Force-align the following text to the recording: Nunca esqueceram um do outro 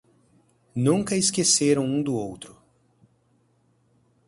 Nunca 0.73 1.13
esqueceram 1.15 1.85
um 1.85 2.01
do 2.01 2.15
outro 2.15 2.57